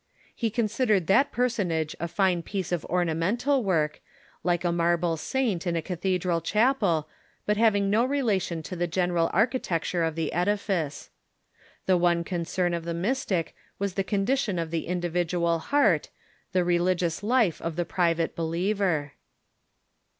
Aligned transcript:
He 0.33 0.49
considered 0.49 1.05
that 1.05 1.31
personage 1.31 1.95
a 1.99 2.07
fine 2.07 2.41
piece 2.41 2.71
of 2.71 2.83
ornamental 2.85 3.63
work, 3.63 4.01
like 4.43 4.63
a 4.63 4.71
marble 4.71 5.15
saint 5.15 5.67
in 5.67 5.75
a 5.75 5.81
cathedral 5.83 6.41
chapel, 6.41 7.07
but 7.45 7.55
having 7.55 7.87
no 7.91 8.07
rela 8.07 8.41
tion 8.41 8.63
to 8.63 8.75
the 8.75 8.87
general 8.87 9.29
architecture 9.31 10.03
of 10.03 10.15
the 10.15 10.33
edifice. 10.33 11.11
The 11.85 11.97
one 11.97 12.23
con 12.23 12.45
cern 12.45 12.75
of 12.75 12.83
the 12.83 12.95
Mystic 12.95 13.55
was 13.77 13.93
the 13.93 14.03
condition 14.03 14.57
of 14.57 14.71
the 14.71 14.87
individual 14.87 15.59
heart, 15.59 16.09
the 16.51 16.63
religious 16.63 17.21
life 17.21 17.61
of 17.61 17.75
the 17.75 17.85
private 17.85 18.35
believer. 18.35 19.13